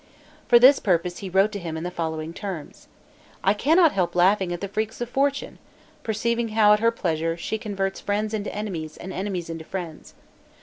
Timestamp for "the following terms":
1.83-2.87